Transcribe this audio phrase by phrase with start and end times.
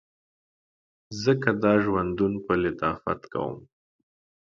[1.23, 3.57] ځکه دا ژوندون په لطافت کوم